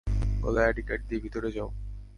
[0.43, 1.69] গলায় ID card দিয়ে ভেতরে যাও।